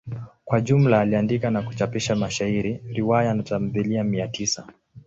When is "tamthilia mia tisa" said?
3.43-4.67